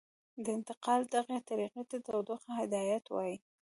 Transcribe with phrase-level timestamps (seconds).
[0.43, 3.37] د انتقال دغې طریقې ته تودوخې هدایت وايي.